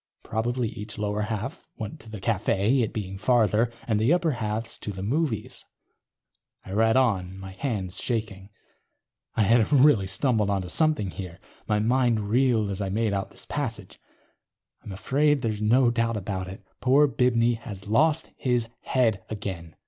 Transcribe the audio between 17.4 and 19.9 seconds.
has lost his head again.